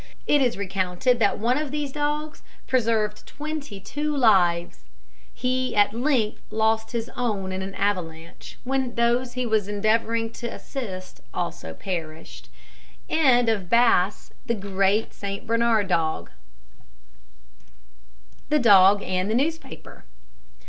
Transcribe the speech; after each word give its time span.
It 0.25 0.41
is 0.41 0.57
recounted 0.57 1.19
that 1.19 1.37
one 1.37 1.59
of 1.59 1.69
these 1.69 1.91
dogs 1.91 2.41
preserved 2.65 3.27
twenty 3.27 3.79
two 3.79 4.17
lives. 4.17 4.79
He 5.31 5.75
at 5.75 5.93
length 5.93 6.41
lost 6.49 6.91
his 6.91 7.07
own 7.15 7.51
in 7.51 7.61
an 7.61 7.75
avalanche, 7.75 8.57
when 8.63 8.95
those 8.95 9.33
he 9.33 9.45
was 9.45 9.67
endeavouring 9.67 10.31
to 10.31 10.47
assist 10.51 11.21
also 11.35 11.75
perished. 11.75 12.49
THE 13.07 13.15
DOG 18.49 19.03
AND 19.03 19.29
THE 19.29 19.35
NEWSPAPER. 19.35 20.03